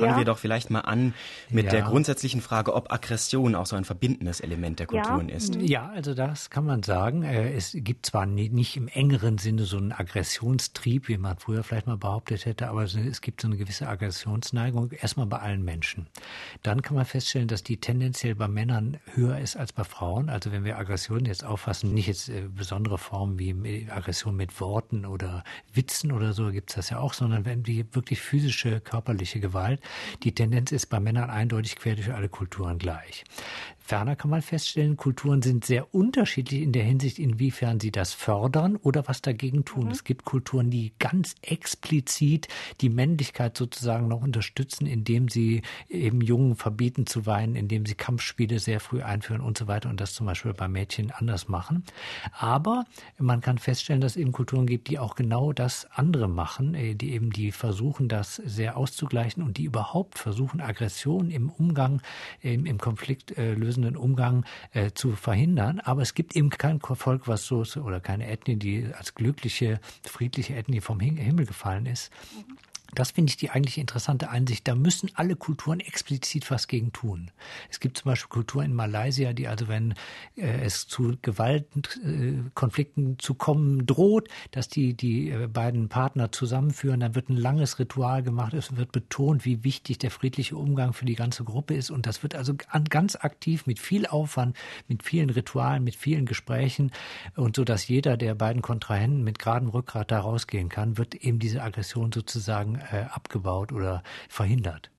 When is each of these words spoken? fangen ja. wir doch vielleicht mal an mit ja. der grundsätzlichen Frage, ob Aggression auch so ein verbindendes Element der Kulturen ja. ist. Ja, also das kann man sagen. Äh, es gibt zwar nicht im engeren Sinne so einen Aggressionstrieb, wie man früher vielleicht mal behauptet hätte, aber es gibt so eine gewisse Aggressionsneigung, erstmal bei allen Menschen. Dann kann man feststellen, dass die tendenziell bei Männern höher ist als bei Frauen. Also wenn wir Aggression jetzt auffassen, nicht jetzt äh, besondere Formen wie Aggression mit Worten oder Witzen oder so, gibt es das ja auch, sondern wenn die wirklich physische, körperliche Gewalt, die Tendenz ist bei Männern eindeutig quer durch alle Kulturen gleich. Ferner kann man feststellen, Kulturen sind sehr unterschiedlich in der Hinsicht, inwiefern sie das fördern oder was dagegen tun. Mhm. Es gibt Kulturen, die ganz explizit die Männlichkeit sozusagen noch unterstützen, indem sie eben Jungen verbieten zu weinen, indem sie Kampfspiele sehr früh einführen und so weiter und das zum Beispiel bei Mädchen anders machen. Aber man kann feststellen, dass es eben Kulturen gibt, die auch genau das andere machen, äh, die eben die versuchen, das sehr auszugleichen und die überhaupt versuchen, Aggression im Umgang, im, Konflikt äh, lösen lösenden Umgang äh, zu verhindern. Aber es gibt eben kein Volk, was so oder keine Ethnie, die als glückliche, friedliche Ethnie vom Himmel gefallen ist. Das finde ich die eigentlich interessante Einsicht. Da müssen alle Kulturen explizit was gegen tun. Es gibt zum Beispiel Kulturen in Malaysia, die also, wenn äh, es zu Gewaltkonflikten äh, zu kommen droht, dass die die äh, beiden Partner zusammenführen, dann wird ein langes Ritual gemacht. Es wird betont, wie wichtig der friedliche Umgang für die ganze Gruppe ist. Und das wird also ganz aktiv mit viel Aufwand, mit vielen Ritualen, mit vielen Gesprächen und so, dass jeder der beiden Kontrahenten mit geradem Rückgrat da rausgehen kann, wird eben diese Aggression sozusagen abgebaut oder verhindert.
fangen 0.00 0.12
ja. 0.12 0.18
wir 0.18 0.24
doch 0.24 0.38
vielleicht 0.38 0.70
mal 0.70 0.80
an 0.80 1.14
mit 1.48 1.66
ja. 1.66 1.70
der 1.70 1.82
grundsätzlichen 1.82 2.40
Frage, 2.40 2.74
ob 2.74 2.92
Aggression 2.92 3.54
auch 3.54 3.66
so 3.66 3.76
ein 3.76 3.84
verbindendes 3.84 4.40
Element 4.40 4.78
der 4.78 4.86
Kulturen 4.86 5.28
ja. 5.28 5.36
ist. 5.36 5.56
Ja, 5.56 5.90
also 5.90 6.14
das 6.14 6.50
kann 6.50 6.64
man 6.64 6.82
sagen. 6.82 7.22
Äh, 7.22 7.52
es 7.52 7.72
gibt 7.74 8.06
zwar 8.06 8.26
nicht 8.26 8.76
im 8.76 8.88
engeren 8.88 9.38
Sinne 9.38 9.64
so 9.64 9.76
einen 9.76 9.92
Aggressionstrieb, 9.92 11.08
wie 11.08 11.18
man 11.18 11.38
früher 11.38 11.62
vielleicht 11.62 11.86
mal 11.86 11.96
behauptet 11.96 12.46
hätte, 12.46 12.68
aber 12.68 12.84
es 12.84 13.20
gibt 13.20 13.40
so 13.40 13.48
eine 13.48 13.56
gewisse 13.56 13.88
Aggressionsneigung, 13.88 14.92
erstmal 14.92 15.26
bei 15.26 15.38
allen 15.38 15.64
Menschen. 15.64 16.06
Dann 16.62 16.82
kann 16.82 16.96
man 16.96 17.04
feststellen, 17.04 17.48
dass 17.48 17.62
die 17.62 17.76
tendenziell 17.76 18.34
bei 18.34 18.48
Männern 18.48 18.98
höher 19.14 19.38
ist 19.38 19.56
als 19.56 19.72
bei 19.72 19.84
Frauen. 19.84 20.28
Also 20.28 20.52
wenn 20.52 20.64
wir 20.64 20.78
Aggression 20.78 21.24
jetzt 21.24 21.44
auffassen, 21.44 21.94
nicht 21.94 22.06
jetzt 22.06 22.28
äh, 22.28 22.48
besondere 22.48 22.98
Formen 22.98 23.38
wie 23.38 23.88
Aggression 23.90 24.36
mit 24.36 24.60
Worten 24.60 25.04
oder 25.04 25.44
Witzen 25.72 26.12
oder 26.12 26.32
so, 26.32 26.50
gibt 26.50 26.70
es 26.70 26.76
das 26.76 26.90
ja 26.90 26.98
auch, 26.98 27.14
sondern 27.14 27.44
wenn 27.44 27.62
die 27.62 27.84
wirklich 27.94 28.20
physische, 28.20 28.80
körperliche 28.80 29.40
Gewalt, 29.40 29.80
die 30.22 30.34
Tendenz 30.34 30.72
ist 30.72 30.86
bei 30.86 31.00
Männern 31.00 31.30
eindeutig 31.30 31.76
quer 31.76 31.94
durch 31.94 32.12
alle 32.12 32.28
Kulturen 32.28 32.78
gleich. 32.78 33.24
Ferner 33.90 34.14
kann 34.14 34.30
man 34.30 34.40
feststellen, 34.40 34.96
Kulturen 34.96 35.42
sind 35.42 35.64
sehr 35.64 35.92
unterschiedlich 35.92 36.62
in 36.62 36.70
der 36.70 36.84
Hinsicht, 36.84 37.18
inwiefern 37.18 37.80
sie 37.80 37.90
das 37.90 38.12
fördern 38.12 38.76
oder 38.76 39.08
was 39.08 39.20
dagegen 39.20 39.64
tun. 39.64 39.86
Mhm. 39.86 39.90
Es 39.90 40.04
gibt 40.04 40.24
Kulturen, 40.24 40.70
die 40.70 40.92
ganz 41.00 41.34
explizit 41.42 42.46
die 42.82 42.88
Männlichkeit 42.88 43.56
sozusagen 43.56 44.06
noch 44.06 44.22
unterstützen, 44.22 44.86
indem 44.86 45.28
sie 45.28 45.62
eben 45.88 46.20
Jungen 46.20 46.54
verbieten 46.54 47.04
zu 47.04 47.26
weinen, 47.26 47.56
indem 47.56 47.84
sie 47.84 47.96
Kampfspiele 47.96 48.60
sehr 48.60 48.78
früh 48.78 49.02
einführen 49.02 49.40
und 49.40 49.58
so 49.58 49.66
weiter 49.66 49.90
und 49.90 50.00
das 50.00 50.14
zum 50.14 50.26
Beispiel 50.26 50.54
bei 50.54 50.68
Mädchen 50.68 51.10
anders 51.10 51.48
machen. 51.48 51.82
Aber 52.38 52.84
man 53.18 53.40
kann 53.40 53.58
feststellen, 53.58 54.00
dass 54.00 54.12
es 54.12 54.18
eben 54.18 54.30
Kulturen 54.30 54.66
gibt, 54.66 54.86
die 54.86 55.00
auch 55.00 55.16
genau 55.16 55.52
das 55.52 55.88
andere 55.90 56.28
machen, 56.28 56.76
äh, 56.76 56.94
die 56.94 57.10
eben 57.10 57.30
die 57.30 57.50
versuchen, 57.50 58.06
das 58.06 58.36
sehr 58.36 58.76
auszugleichen 58.76 59.42
und 59.42 59.58
die 59.58 59.64
überhaupt 59.64 60.16
versuchen, 60.16 60.60
Aggression 60.60 61.32
im 61.32 61.50
Umgang, 61.50 62.02
im, 62.40 62.78
Konflikt 62.78 63.36
äh, 63.36 63.54
lösen 63.54 63.79
lösenden 63.80 63.96
Umgang 63.96 64.44
äh, 64.72 64.90
zu 64.92 65.12
verhindern. 65.12 65.80
Aber 65.80 66.02
es 66.02 66.14
gibt 66.14 66.36
eben 66.36 66.50
kein 66.50 66.80
Volk, 66.80 67.28
was 67.28 67.44
so 67.44 67.64
oder 67.80 68.00
keine 68.00 68.28
Ethnie, 68.28 68.56
die 68.56 68.86
als 68.96 69.14
glückliche, 69.14 69.80
friedliche 70.02 70.54
Ethnie 70.54 70.80
vom 70.80 71.00
Himmel 71.00 71.46
gefallen 71.46 71.86
ist. 71.86 72.10
Das 72.94 73.12
finde 73.12 73.30
ich 73.30 73.36
die 73.36 73.50
eigentlich 73.50 73.78
interessante 73.78 74.30
Einsicht. 74.30 74.66
Da 74.66 74.74
müssen 74.74 75.10
alle 75.14 75.36
Kulturen 75.36 75.80
explizit 75.80 76.50
was 76.50 76.66
gegen 76.68 76.92
tun. 76.92 77.30
Es 77.70 77.80
gibt 77.80 77.98
zum 77.98 78.10
Beispiel 78.10 78.28
Kulturen 78.28 78.66
in 78.66 78.74
Malaysia, 78.74 79.32
die 79.32 79.48
also, 79.48 79.68
wenn 79.68 79.94
äh, 80.36 80.60
es 80.62 80.88
zu 80.88 81.16
Gewaltkonflikten 81.22 83.12
äh, 83.12 83.16
zu 83.18 83.34
kommen 83.34 83.86
droht, 83.86 84.28
dass 84.50 84.68
die 84.68 84.94
die 84.94 85.30
äh, 85.30 85.46
beiden 85.46 85.88
Partner 85.88 86.32
zusammenführen, 86.32 87.00
dann 87.00 87.14
wird 87.14 87.28
ein 87.28 87.36
langes 87.36 87.78
Ritual 87.78 88.22
gemacht. 88.22 88.54
Es 88.54 88.76
wird 88.76 88.92
betont, 88.92 89.44
wie 89.44 89.62
wichtig 89.64 89.98
der 89.98 90.10
friedliche 90.10 90.56
Umgang 90.56 90.92
für 90.92 91.04
die 91.04 91.14
ganze 91.14 91.44
Gruppe 91.44 91.74
ist. 91.74 91.90
Und 91.90 92.06
das 92.06 92.22
wird 92.22 92.34
also 92.34 92.54
ganz 92.88 93.16
aktiv 93.16 93.66
mit 93.66 93.78
viel 93.78 94.06
Aufwand, 94.06 94.56
mit 94.88 95.02
vielen 95.02 95.30
Ritualen, 95.30 95.84
mit 95.84 95.96
vielen 95.96 96.26
Gesprächen 96.26 96.90
und 97.36 97.56
so, 97.56 97.64
dass 97.64 97.88
jeder 97.88 98.16
der 98.16 98.34
beiden 98.34 98.62
Kontrahenten 98.62 99.22
mit 99.22 99.38
geradem 99.38 99.68
Rückgrat 99.68 100.10
da 100.10 100.20
rausgehen 100.20 100.68
kann, 100.68 100.98
wird 100.98 101.14
eben 101.14 101.38
diese 101.38 101.62
Aggression 101.62 102.12
sozusagen 102.12 102.79
abgebaut 103.10 103.72
oder 103.72 104.02
verhindert. 104.28 104.88